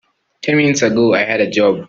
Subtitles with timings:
[0.41, 1.79] Ten minutes ago I had a job.